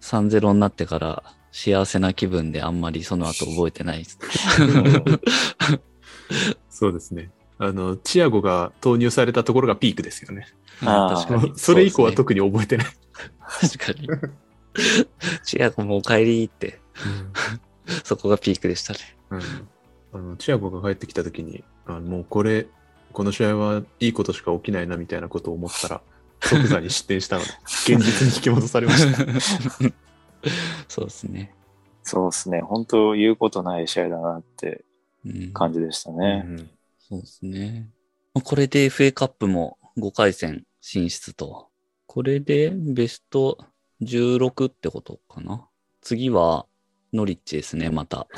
[0.00, 4.20] 3-0になってから幸せな気分であんまりその後覚えてないです。
[6.70, 7.32] そうですね。
[7.62, 10.46] あの、チアゴが投入されたところがピークですよね。
[10.82, 11.58] あー確かに。
[11.58, 12.86] それ以降は特に覚えてない。
[13.38, 14.08] 確かに。
[15.44, 16.80] チアゴもう帰りって、
[18.02, 18.98] そこがピークでしたね。
[19.30, 19.40] うん
[20.12, 22.66] あのチアゴが帰ってきたときにあの、もうこれ、
[23.12, 26.02] この試合はいいことしか起きないなみたいなことを思ったら、
[26.40, 27.50] 即座に失点したので、
[27.94, 29.18] 現実に引き戻されました。
[30.88, 31.54] そうですね。
[32.02, 32.62] そうですね。
[32.62, 34.84] 本当言うことない試合だなって
[35.26, 36.44] うん感じでしたね。
[36.46, 36.70] うん
[37.10, 37.90] そうですね。
[38.34, 41.68] まあこれで FA カップも5回戦進出と。
[42.06, 43.58] これでベスト
[44.02, 45.68] 16ってことかな。
[46.00, 46.66] 次は
[47.12, 48.28] ノリッチですね、また。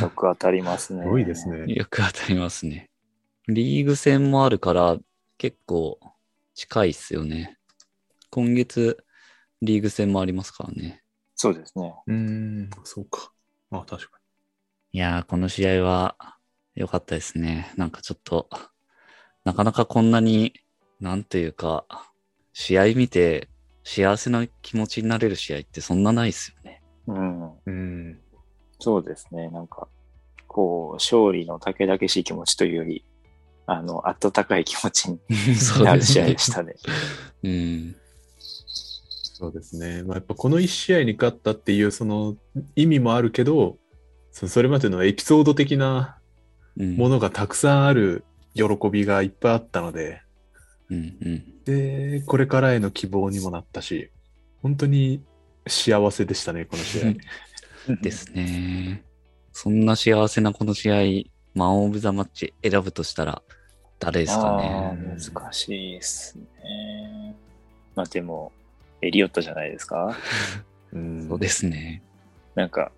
[0.00, 1.02] よく当たりますね。
[1.02, 1.48] すごいです。
[1.50, 1.64] ね。
[1.74, 2.90] よく当たりますね。
[3.48, 4.96] リーグ戦もあるから
[5.36, 5.98] 結構
[6.54, 7.58] 近いっすよね。
[8.30, 9.04] 今月
[9.60, 11.02] リーグ戦もありますからね。
[11.34, 11.94] そうですね。
[12.06, 13.32] うーん、そうか。
[13.70, 14.18] まあ確か
[14.92, 16.16] いやー、この試合は
[16.74, 17.72] 良かったですね。
[17.76, 18.48] なんかちょっと、
[19.44, 20.54] なかなかこんなに、
[21.00, 21.84] なんというか、
[22.52, 23.48] 試合見て
[23.84, 26.82] 幸せな気持ちになれる試合ってそんなないっすよね。
[27.06, 27.40] うん。
[27.40, 27.46] に。
[27.66, 28.20] うん。
[28.78, 29.48] そうですね。
[29.50, 29.88] なんか、
[30.46, 33.04] こう、勝利の竹々しい気持ちというより、
[33.66, 35.20] あの、温かい気持ちに
[35.56, 36.74] そ うなる試合でしたね。
[37.42, 37.96] うん。
[38.38, 40.02] そうですね。
[40.04, 42.36] まあ、やっぱこの1試合に勝ったっていうその
[42.76, 43.78] 意味もあるけど、
[44.30, 46.21] そそれまでのエピソード的なうん
[46.76, 50.22] ものがたくさんある喜びがいっぱいあったので、
[50.90, 51.64] うんうん。
[51.64, 54.10] で、これからへの希望にもなったし、
[54.62, 55.22] 本当に
[55.66, 57.16] 幸せでしたね、この試
[57.88, 57.94] 合。
[58.02, 59.02] ですね。
[59.52, 63.42] そんな幸せなこの試合、マン・オブ・ザ・マッチ選ぶとしたら、
[63.98, 65.14] 誰ですかあね。
[65.16, 67.36] ー難しいですね。
[67.94, 68.52] まあでも、
[69.02, 70.16] エリオットじゃないですか？
[70.92, 72.02] う んそうですね。
[72.54, 72.92] なんか、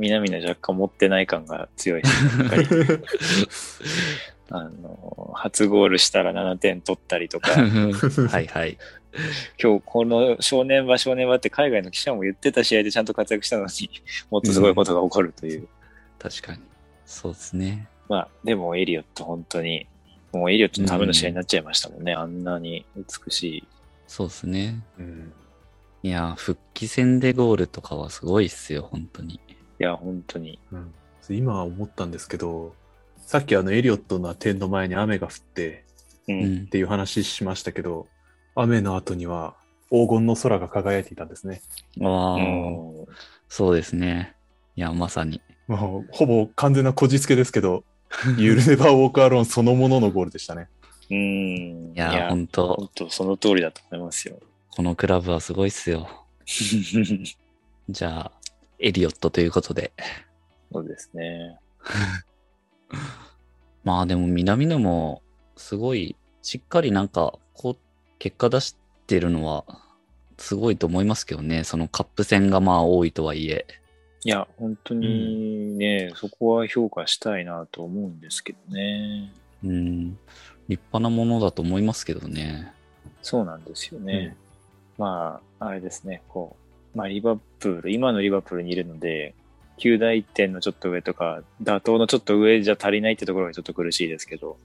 [0.00, 2.02] 南の若干持ってない感が強い
[4.52, 7.52] あの、初ゴールしたら7点取ったりとか、
[8.28, 8.76] はいはい。
[9.62, 13.90] 今日この正念場正念場って海外の記者も言ってた試合でちゃんと活躍したのに
[14.30, 15.68] もっとすごいことが起こるという。
[16.18, 16.60] 確かに。
[17.06, 17.88] そうですね。
[18.08, 19.86] まあでもエリオット本当に、
[20.32, 22.14] もうエリオットのための試合になっちゃいましたもんね。
[22.14, 23.64] あんなに美しい。
[24.08, 24.82] そうですね。
[24.98, 25.32] うん
[26.02, 29.38] いや、復帰戦でゴールとかはすごいっすよ、本当に。
[29.80, 30.58] いや、本当に。
[30.72, 30.94] うん
[31.28, 32.74] 今思ったんですけど、
[33.18, 35.84] さっきあのエリオットの点の前に雨が降って
[36.28, 36.32] う。
[36.32, 36.66] うんんっ。
[36.66, 38.08] ていう話しましたけど、
[38.56, 39.54] 雨の後には
[39.90, 41.62] 黄金の空が輝いていたんですね。
[42.02, 43.06] ああ、うん
[43.48, 44.34] そうですね。
[44.76, 45.40] いや、まさに。
[45.68, 47.84] もうほぼ完全なこじつけですけど、
[48.38, 50.68] ユルネバーウォークアローンそのもののゴールでしたね。
[51.10, 51.16] うん。
[51.16, 54.36] いや、本当本当その通りだと思いますよ。
[54.70, 56.08] このクラブはすごいっすよ。
[57.88, 58.32] じゃあ、
[58.80, 59.92] エリオットということで。
[60.72, 61.58] そうですね。
[63.84, 65.22] まあでも南野も
[65.56, 67.76] すごいしっかりなんかこう
[68.18, 69.64] 結果出してるのは
[70.38, 71.64] すごいと思いますけどね。
[71.64, 73.66] そのカップ戦がまあ多いとはいえ。
[74.24, 79.32] いや、本当にね、そこは評価したいなと思うんですけどね。
[79.64, 80.10] うん。
[80.68, 82.72] 立派なものだと思いますけどね。
[83.22, 84.36] そうなんですよね。
[84.98, 86.59] まあ、あれですね、こう、
[86.94, 89.34] まあ、リバプール、今のリバプールにいるので、
[89.78, 94.58] 9大点のちょっと上とか、打倒のちょっと上じゃ足りないってところがちょっと苦しいですけど、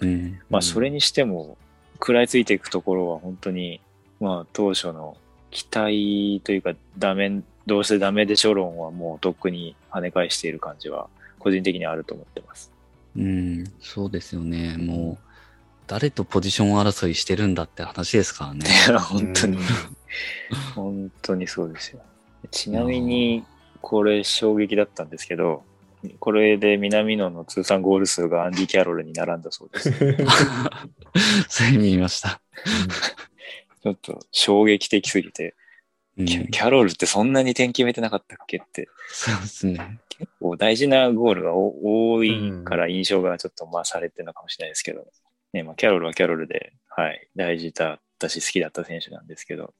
[0.00, 0.40] うん。
[0.50, 1.56] まあ、それにしても、
[1.94, 3.80] 食らいついていくところは本当に、
[4.20, 5.16] まあ、当初の
[5.50, 12.70] 期待というか、ダメ、どうせダメでしょ論はもうとっくに跳ね返している感じは、個人的にはあると思ってます。
[13.16, 13.64] うん。
[13.80, 14.76] そうですよね。
[14.76, 15.28] もう、
[15.86, 18.66] 誰とポジション争いしてるんだって話ですからね。
[18.88, 19.58] いや、本当に、
[20.74, 22.02] 本当にそうですよ。
[22.50, 23.44] ちなみに、
[23.80, 25.62] これ衝撃だったんですけど、
[26.20, 29.92] これで南野の通算ゴール数がアンディ・キャロルに並んだそうです。
[31.48, 32.40] それ見ました。
[33.82, 35.54] ちょっと衝撃的すぎて、
[36.16, 39.98] うん、キャロルってそんなに点決めてなかったっけって、そうですね。
[40.08, 45.06] 結構大事なゴールがお多いから印象がちょっと増されてるのかもしれないですけど、
[45.52, 49.74] ね、まあ、キャロルはキャロルで、はい、大事だったし好きだった選手なんですけど、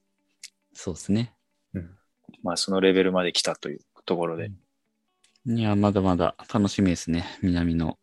[0.73, 1.33] そうですね。
[2.43, 4.51] まあそのレベルまで来たというところで、
[5.45, 7.25] いや、まだまだ楽しみですね。
[7.41, 7.97] 南の。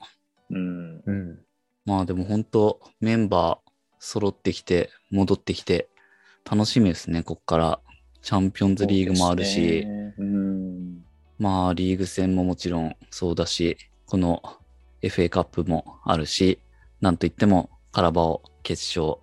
[0.50, 1.38] うん、うん。
[1.84, 5.88] まあでも本当メンバー揃ってきて、戻ってきて、
[6.50, 7.80] 楽しみですね、こっから。
[8.22, 9.86] チャンピオンズリーグもあるし、
[10.18, 11.04] うん、
[11.38, 13.76] まあリーグ戦ももちろんそうだし、
[14.06, 14.42] この
[15.02, 16.58] FA カップもあるし、
[17.00, 19.18] なんといってもカラバオ決勝、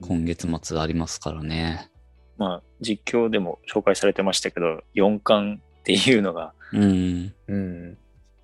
[0.00, 1.90] 今月末ありますからね。
[2.38, 7.34] まあ実況でも紹介されてましたけど、4冠っていうのが、うん。
[7.48, 7.98] うん。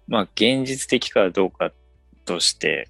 [0.08, 1.72] まあ現実的かどうか
[2.24, 2.88] として、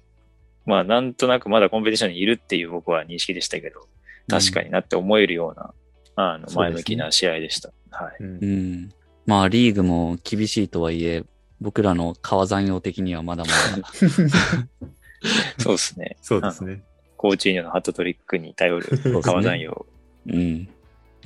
[0.65, 3.87] まあなんとなくまだコンペティションにいるっていう僕は認識でしたけど、
[4.29, 5.73] 確かになって思えるような、
[6.15, 7.71] あの前向きな試合でした。
[7.91, 8.15] はい。
[8.19, 8.89] うんうん。
[9.25, 11.23] まあリーグも厳しいとはいえ、
[11.61, 13.89] 僕らの川山用的にはまだまだ。
[15.57, 16.17] そうですね。
[16.21, 16.83] そうですね。
[17.15, 19.85] コーチーニョのハットトリックに頼る川山用。
[20.27, 20.69] うん。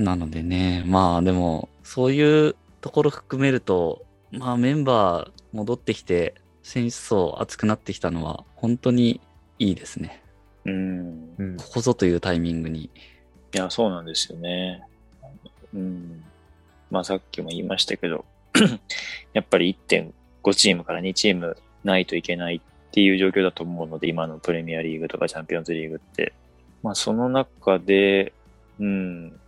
[0.01, 9.21] なのでね、まあでも、そういうところ含めると、まあメンバー戻ってきて、選手層熱くなってきたのは、本当に
[9.59, 10.21] いいですね。
[10.65, 11.33] うん。
[11.37, 12.83] うんここぞというタイミングに。
[12.83, 12.89] い
[13.53, 14.83] や、そうなんですよね。
[15.73, 16.23] うん。
[16.89, 18.25] まあさっきも言いましたけど、
[19.33, 26.33] やっぱり1.5チームから2チームないといけないっていう状況だと思うので、今のプレミアリーグとかチャンピオンズリーグって。
[26.83, 28.33] まあその中で、
[28.79, 29.39] うん、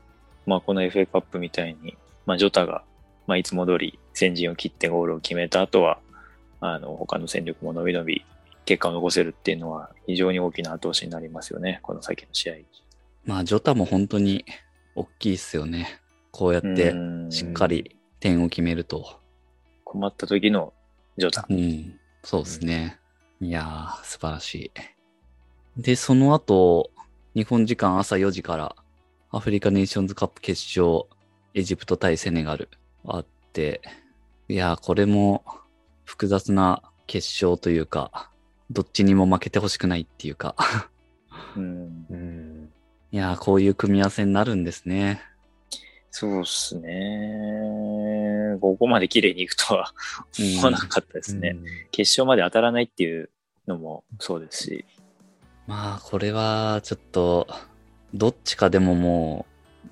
[0.45, 2.84] まあこの FA カップみたいに、まあジョタが、
[3.27, 5.99] まあいつも通り先陣を切ってゴールを決めた後は、
[6.60, 8.25] あの、他の戦力も伸び伸び
[8.65, 12.53] 結果を残せるっていうのは非常に大きな後押しになりますよね、この先の試合。
[13.25, 14.45] まあジョタも本当に
[14.95, 15.99] 大きいっすよね。
[16.32, 19.19] こうやってうんしっかり点を決めると。
[19.84, 20.73] 困った時の
[21.17, 21.45] ジョタ。
[21.49, 21.99] うん。
[22.23, 22.99] そうですね。
[23.41, 24.71] いやー、素晴らしい。
[25.82, 26.91] で、その後、
[27.36, 28.75] 日本時間朝4時から、
[29.35, 31.05] アフリカネーションズカップ決勝、
[31.55, 32.69] エジプト対セネガル
[33.03, 33.81] あって、
[34.47, 35.43] いやー、これも
[36.05, 38.29] 複雑な決勝というか、
[38.69, 40.55] どっちにも負けてほしくないっていうか、
[41.57, 42.05] うん。
[42.11, 42.69] うん。
[43.11, 45.19] いやー、こういう組み合わせになるんですね。
[46.11, 48.59] そうっすね。
[48.61, 49.95] ここまで綺麗にいくとは
[50.39, 51.55] うん思わなかったですね。
[51.89, 53.31] 決勝まで当たらないっていう
[53.65, 54.85] のもそうですし。
[55.65, 57.47] まあ、これはちょっと、
[58.13, 59.45] どっちかでもも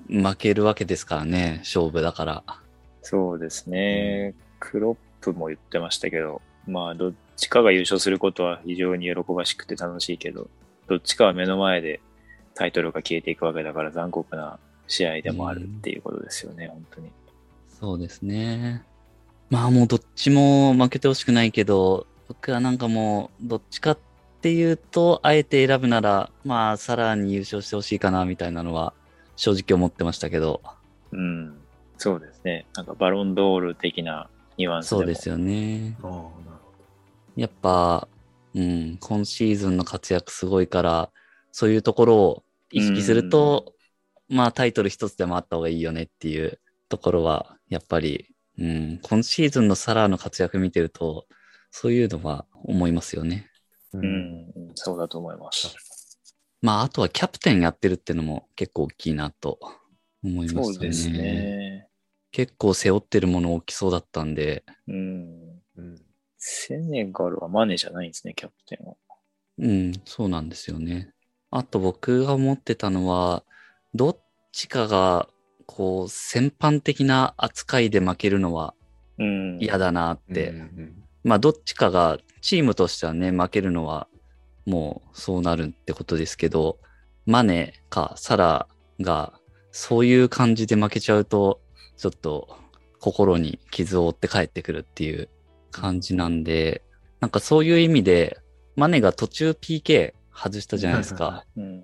[0.09, 2.43] う負けるわけですからね、勝負だから。
[3.01, 4.35] そうですね。
[4.59, 10.49] クロップも言ってましたけど、まあ、どっちかが優勝することは非常に喜ばしくて楽しいけど、
[10.87, 11.99] どっちかは目の前で
[12.53, 17.11] タイトルが消えていくわけだから残酷な試合でもあるっていうことですよね、本当に。
[17.79, 18.83] そうですね。
[19.49, 24.10] まあもうどっちも負けてほしくないけど、僕はなんかもうどっちかって
[24.49, 28.93] いうと、あえて選ぶなら、まあさらに優勝してほしいかなみたいなのは
[29.35, 30.61] 正直思ってましたけど、
[31.11, 31.57] うん。
[31.97, 32.65] そうですね。
[32.73, 35.97] なんかバロンドール的なニュアンスでもそうですよね。
[36.01, 36.31] ああ、なるほ
[37.35, 38.07] やっぱ、
[38.55, 41.11] うん、今シーズンの活躍すごいから、
[41.51, 43.73] そういうところを意識すると、
[44.29, 51.27] まあタイトル一つでもあった方がいいよねっていうところは、やっぱり、うん、今シーズンのサラーの活躍見てると、
[51.69, 53.50] そういうのは思いますよね。
[53.97, 53.99] ど。
[53.99, 54.01] う。
[54.11, 55.75] ん、そうだと思います。
[56.61, 59.59] まああとはキャプテンやってるってのも結構大きいなと
[60.23, 60.73] 思いますよね。
[60.73, 61.87] そうですね。
[62.31, 65.61] 結構背負ってるもの大きそうだったんで、うん。
[65.75, 66.01] うん。
[66.37, 68.95] セネガルはマネじゃないんですね、キャプテンは。
[69.59, 71.13] うん、そうなんですよね。
[71.49, 73.43] あと僕が思ってたのは、
[73.93, 74.19] どっ
[74.51, 75.27] ちかが、
[75.65, 78.73] こう、戦犯的な扱いで負けるのは
[79.17, 79.57] うん。
[79.59, 80.53] 嫌だなって。
[81.23, 84.07] うんまあ、どっちかが、チームとしてはね、負けるのは、
[84.65, 86.79] もうそうなるってことですけど、
[87.25, 88.67] マネかサラ
[88.99, 89.33] が、
[89.71, 91.61] そういう感じで負けちゃうと、
[91.97, 92.57] ちょっと、
[92.99, 95.29] 心に傷を負って帰ってくるっていう
[95.71, 96.83] 感じなんで、
[97.19, 98.39] なんかそういう意味で、
[98.75, 101.45] マネが途中 PK 外したじゃないですか。
[101.55, 101.83] うん。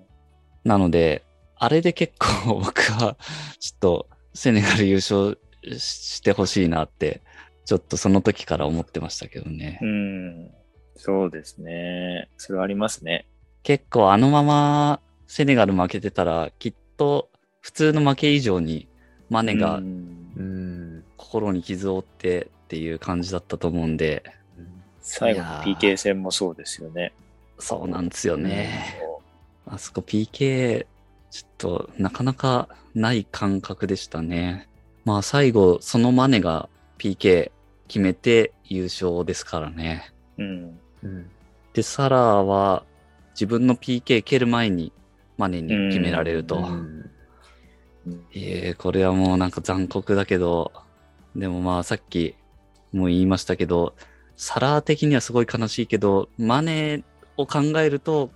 [0.64, 1.24] なので、
[1.56, 3.16] あれで結構僕は、
[3.58, 5.38] ちょっと、セネガル優勝
[5.78, 7.22] してほしいなって、
[7.68, 9.78] ちょっとその時から思ってましたけどね。
[9.82, 10.50] うん。
[10.96, 12.30] そうですね。
[12.38, 13.28] それはありますね。
[13.62, 17.28] 結構あのままセネガル負けてたら、きっと
[17.60, 18.88] 普通の負け以上に
[19.28, 21.04] マネがうんうん。
[21.18, 24.22] 心に傷を負ってっていう感じだったと思うんで、
[25.02, 27.12] 最後の PK 戦もそうですよね。
[27.58, 28.98] そうなんですよね。
[29.66, 30.86] あそこ PK、
[31.30, 34.70] ちょっとなかなかない感覚でしたね。
[35.04, 37.52] まあ最後、そのマネが PK
[37.88, 40.12] 決めて優勝ですからね。
[40.38, 40.78] うん。
[41.02, 41.30] うん。
[41.72, 42.84] で、サラーは
[43.32, 44.92] 自分の PK 蹴る前に
[45.36, 46.58] マネに決められると。
[46.58, 47.10] うんうん
[48.32, 50.72] ええこれはもうなんか残酷だけど、
[51.36, 52.36] でもまあさっき
[52.92, 53.94] も言いましたけど、
[54.36, 57.04] サラー的にはすごい悲しいけど、マネ
[57.36, 58.30] を考えると、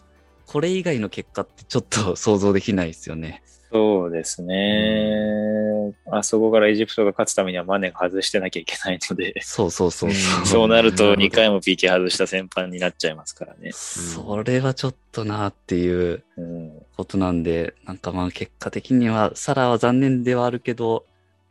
[0.46, 3.42] これ以外の結果ってちょっと想像できないですよね。
[3.72, 5.61] そうですね。
[6.10, 10.40] あそこからエジプトが勝つためにはマネが外してなきゃいけないので、そうそうそうそう。
[10.40, 13.72] うんそうなるとなるほど2回も PK 外した戦犯になっちゃいますからね。
[13.72, 16.72] それはちょっとなっていううん。
[16.96, 21.06] ことなんで、なんかまあ結果的にはサラーは残念ではあるけど、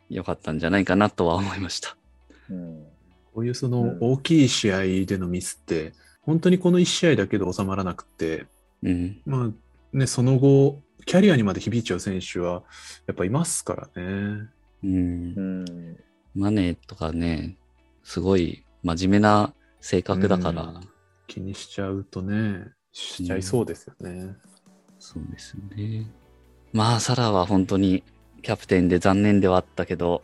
[0.08, 1.96] 良かったんじゃないかなとは思いました。
[2.50, 2.84] うん。
[3.34, 5.92] こういうそうのん大きい試合でのミスって、
[6.22, 8.46] 本当にこの1試合だけで収まらなくて、
[8.82, 9.20] うん。
[9.24, 12.62] まあね、その後、キャリアにまで響いちゃう選手は
[13.06, 14.48] やっぱいますからね。
[14.84, 15.40] うんう。
[15.62, 15.96] ん。
[16.34, 17.56] マネとかね、
[18.02, 20.88] すごい真面目な性格だから、うん
[21.28, 24.36] 気にしちゃうとね、しちゃいそうですよね。
[24.98, 26.06] そうですよね。
[26.74, 28.04] まあ、サラは本当に
[28.42, 30.22] キャプテンで残念ではあったけど、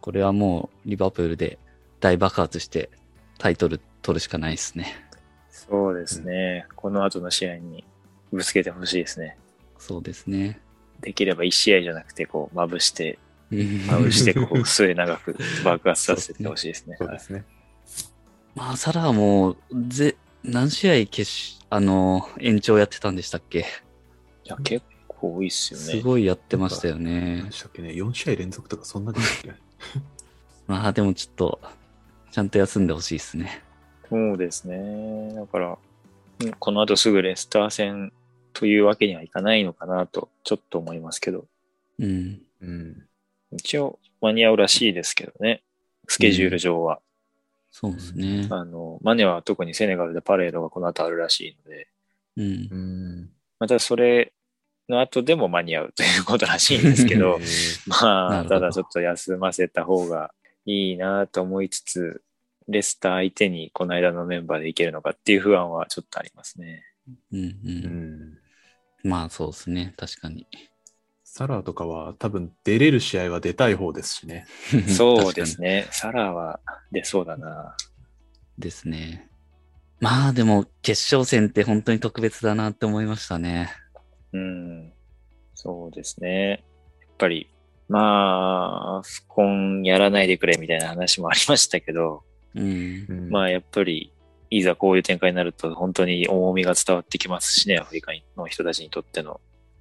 [0.00, 1.58] これはもうリバプールで
[2.00, 2.88] 大爆発して
[3.36, 5.06] タイトル取るしかないですね。
[5.50, 6.66] そうですね。
[6.76, 7.84] この後の試合に
[8.32, 9.36] ぶつけてほしいですね。
[9.78, 10.60] そうですね。
[11.00, 13.18] できれば1試合じゃなくて、こう、まぶして、
[13.86, 16.96] ままぶして、こう、末長く 爆発させてほしいですね。
[16.98, 17.44] そうですね。
[18.54, 19.56] まあ、サラはもう、
[19.88, 23.60] ぜ、何試合決し、あの、延長やってたんでしたっけ？
[23.60, 23.62] い
[24.44, 25.84] や、結構多いっすよね。
[25.86, 27.52] すごいやってましたよね何で。
[27.52, 29.60] したっけね、4試合連続とかそんなでしたっけ？
[30.66, 31.60] まあ、でもちょっと、
[32.32, 33.62] ちゃんと休んでほしいですね。
[34.10, 35.34] そうですね。
[35.34, 35.78] だから、うん
[36.60, 38.12] この後すぐレスター戦
[38.52, 41.46] というわけにはいかないのかなと、ちょっと思いますけど、
[41.98, 42.40] うん。
[42.60, 43.06] うん。
[43.52, 45.62] 一応間に合うらしいですけどね。
[46.06, 47.00] スケジュール上は。
[47.70, 48.46] そうですね。
[48.50, 51.88] あの、マネは特にセネガルでパレードがこの後あるらしいので、
[52.36, 52.76] うんう。
[52.76, 53.30] ん。
[53.58, 54.32] またそれ
[54.88, 57.38] の後でも間に合うということらしいんですけど、
[57.86, 60.32] まあ、ただちょっと休ませた方が
[60.64, 62.22] いいなと思いつつ、
[62.68, 66.84] レスター相手にこの間のメンバーでいけるのかっていう不安はちょっとありますね。
[67.32, 67.44] うんう。
[67.64, 67.74] うん
[68.32, 68.38] ん。
[69.04, 69.94] まあそうですね。
[69.96, 70.46] 確かに。
[71.24, 74.46] サラーとかは多分出れる試合は出たい方ですしね。
[74.88, 75.86] そうですね。
[75.90, 77.76] サラは出そうだな。
[78.58, 79.28] ですね。
[80.00, 83.70] まあでも決勝戦って本当に特別だなって思いましたね。
[84.32, 84.92] うん。
[85.54, 86.50] そうですね。
[86.50, 86.60] やっ
[87.18, 87.50] ぱり、
[87.88, 92.22] まあ、フコンやらないでくれみたいな話もありましたけど、
[92.54, 93.06] うん。
[93.08, 94.12] うんまあやっぱり、
[94.50, 99.40] いざこういう展開になると本当に重みが伝わってきますしね、アフリカの人たちにとっての。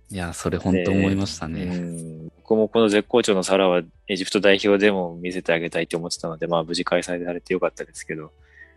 [0.10, 1.66] いや、それ本当思いましたうね。
[1.66, 2.28] ん。
[2.38, 8.32] 僕もこの絶好調のサラはエジプト代表でも見せてあげたいって思ってたので、まあ無事開催されてよかったですけど、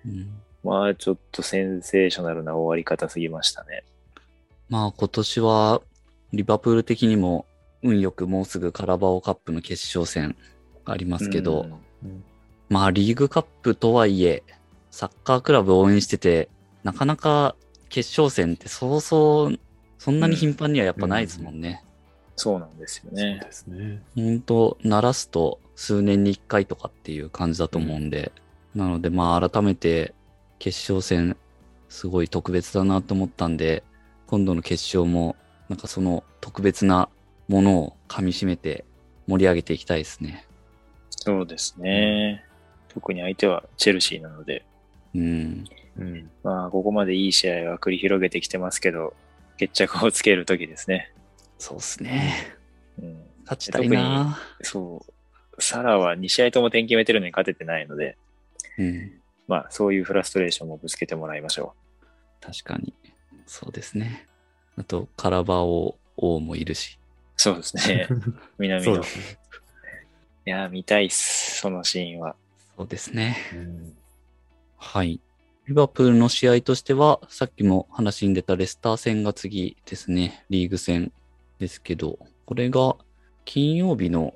[0.04, 0.28] うん
[0.62, 3.84] まあちょっとセンセーショナルな終わり方すぎましたね。
[4.68, 5.82] まあ今年は
[6.32, 7.46] リバプール的にも
[7.82, 10.36] 運よくもうすぐカラバオカップの決勝戦
[10.84, 11.72] ありますけど、うん
[12.10, 12.24] うん
[12.68, 14.44] まあリーグカップとはいえ、
[14.90, 16.48] サッカークラブを応援してて、
[16.82, 17.56] なかなか
[17.88, 19.58] 決勝戦ってそうそう、
[19.98, 21.84] そんなに頻繁にはやっぱないですもんね。
[22.36, 23.40] そうなんですよそうね。
[23.44, 24.02] ですね。
[24.16, 28.32] ほんと、鳴らすと数年に一回とかっていう感じだと思うんで、
[28.74, 30.14] なのでまあ改めて
[30.58, 31.36] 決勝戦
[31.88, 33.82] すごい特別だなと思ったんで、
[34.26, 35.36] 今度の決勝も
[35.68, 37.08] なんかその特別な
[37.48, 38.84] ものを噛み締めて
[39.26, 40.46] 盛り上げていきたいですね。
[41.10, 42.44] そうですね。
[42.88, 44.64] 特に相手はチェルシーなので、
[45.14, 45.64] うん。
[45.98, 46.30] うん。
[46.42, 49.14] まあここまでいい試合は繰り広げてきてますけど、
[49.56, 51.12] 決着をつけるときですね。
[51.58, 52.56] そうっすね。
[53.00, 53.20] うん。
[53.44, 55.62] 勝ちたいなそう。
[55.62, 58.16] サラは2試合とも点決めてるのに勝ててないので、
[58.78, 59.12] うん。
[59.46, 61.74] まあそういうフラストレーションもぶつけてもらいましょ
[62.40, 62.94] 確かに。
[63.46, 64.26] そうですね。
[64.76, 66.98] あと、カラバオ王もいるし。
[66.98, 67.00] う。
[67.36, 68.08] そうですね。
[68.58, 69.02] 南の。
[69.02, 69.04] い。
[70.44, 72.36] や、見たいっす、そのシーンは。
[72.76, 73.36] そうですね。
[73.54, 73.99] うん
[74.82, 75.20] はい。
[75.68, 80.44] リバプールの試合としては、さっきも話に出たレスター戦が次ですね。
[80.48, 81.12] リーグ戦
[81.58, 82.96] ですけど、これが
[83.44, 84.34] 金曜日の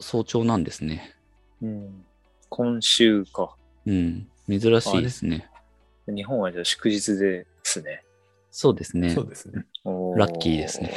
[0.00, 1.14] 早朝なんですね。
[1.60, 2.04] うん。
[2.48, 3.54] 今週か。
[3.84, 4.28] うん。
[4.48, 5.50] 珍しいですね。
[6.06, 8.04] 日本はじゃあ祝日ですね。
[8.50, 9.10] そうですね。
[9.10, 9.66] そうですね。
[9.84, 10.94] おラッキーですね。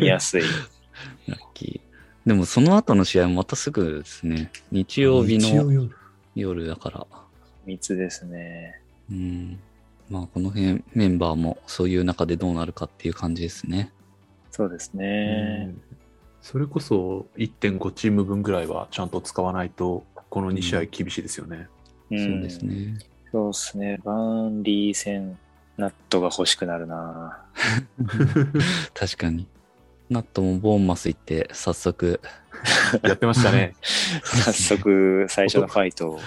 [0.00, 0.42] 見やすい。
[1.28, 2.28] ラッキー。
[2.28, 4.50] でもその後の試合もまたすぐですね。
[4.72, 5.90] 日曜日の
[6.34, 7.27] 夜だから。
[7.68, 8.80] 密ですね。
[9.10, 9.60] うん。
[10.10, 13.92] まあこの辺メンバーもそういう中でどうなるかっていう感じですね。
[14.50, 15.66] そうですうね。
[15.66, 15.80] ん
[16.40, 21.68] それこそ1.5チーム分ぐらいはちゃんと使わないと、この2試合厳しいですよね。
[22.10, 22.62] うんそうです。
[22.62, 22.98] ね。
[23.30, 23.98] そうですね。
[24.02, 25.38] バーンリー戦、
[25.76, 27.44] ナットが欲しくなるな
[28.94, 29.46] 確かに。
[30.08, 32.20] ナットもボーンマス行って早速。
[33.02, 33.74] やってましたね。
[34.24, 36.20] 早速、最初のファイトを。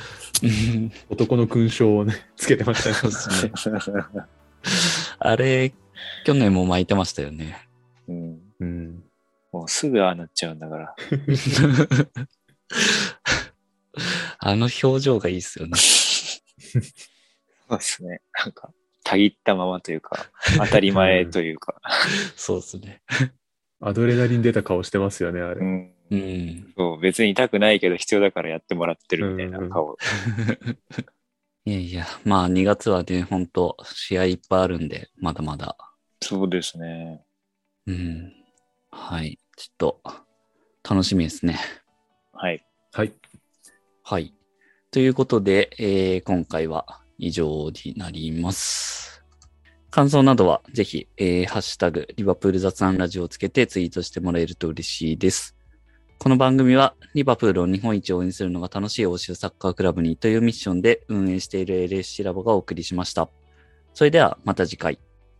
[1.09, 4.03] 男の勲章をね、つけてましたね。
[5.19, 5.73] あれ、
[6.25, 7.67] 去年も巻いてましたよね。
[8.07, 9.03] うん、うん。
[9.51, 10.95] もうすぐああなっちゃうんだから。
[14.39, 15.77] あの表情がいいっすよね。
[15.77, 18.21] そうですね。
[18.33, 18.71] なんか、
[19.03, 21.81] たぎったままというか、当たり前というか。
[22.35, 23.01] そうですね。
[23.81, 25.59] アドレナリン出た顔してますよね、あれ。
[25.59, 25.93] うん。
[26.11, 26.73] うん。
[26.77, 29.97] そう、別に痛くないけど必要だからやってもらってるみたいな顔。
[31.63, 35.77] いやいや、まあ2月はね、ほんと試合いっぱいあるんで、まだまだ。
[36.21, 37.23] そうですね。
[37.87, 38.33] うん。
[38.91, 39.39] はい。
[39.55, 40.01] ちょっと、
[40.87, 41.57] 楽しみですね。
[42.33, 42.65] はい。
[42.91, 43.13] はい。
[44.03, 44.33] はい。
[44.89, 49.23] ということで、えー今回は以上になります。
[49.91, 55.55] 感想などはぜひ、えーハッシュタグ、リバプール雑談ラジオをつけてツイートしてもらえると嬉しいです。
[56.23, 63.27] この番組は、リバプールを日本一応援するのが楽しい欧州サッカークラブにというミッションで運営している LSC ラボがお送りしました。
[63.95, 64.99] それではまた次回。